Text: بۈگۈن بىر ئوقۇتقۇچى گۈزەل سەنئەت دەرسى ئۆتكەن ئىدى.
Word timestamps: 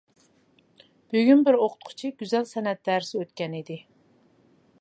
بۈگۈن 1.15 1.43
بىر 1.49 1.59
ئوقۇتقۇچى 1.65 2.13
گۈزەل 2.23 2.49
سەنئەت 2.55 2.83
دەرسى 2.91 3.23
ئۆتكەن 3.23 3.57
ئىدى. 3.61 3.79